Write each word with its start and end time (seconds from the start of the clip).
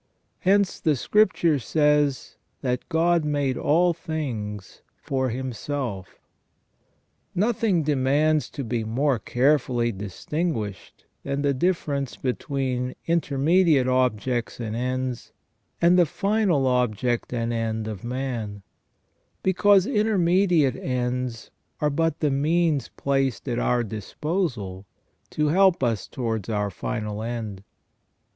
Hence 0.39 0.79
the 0.79 0.95
Scripture 0.95 1.59
says 1.59 2.35
that 2.61 2.89
"God 2.89 3.23
made 3.23 3.55
all 3.55 3.93
things 3.93 4.81
for 4.97 5.29
himself". 5.29 6.19
Nothing 7.35 7.83
demands 7.83 8.49
to 8.49 8.63
be 8.63 8.83
more 8.83 9.19
carefully 9.19 9.91
distinguished 9.91 11.05
than 11.21 11.43
the 11.43 11.53
difference 11.53 12.15
between 12.17 12.95
intermediate 13.05 13.87
objects 13.87 14.59
and 14.59 14.75
ends, 14.75 15.33
and 15.79 15.99
the 15.99 16.07
final 16.07 16.65
object 16.65 17.31
and 17.31 17.53
end 17.53 17.87
of 17.87 18.03
man; 18.03 18.63
because 19.43 19.85
intermediate 19.85 20.77
ends 20.77 21.51
are 21.79 21.91
but 21.91 22.21
the 22.21 22.31
means 22.31 22.87
placed 22.97 23.47
at 23.47 23.59
our 23.59 23.83
disposal 23.83 24.87
to 25.29 25.49
help 25.49 25.83
us 25.83 26.07
towards 26.07 26.49
our 26.49 26.71
final 26.71 27.21
end. 27.21 27.63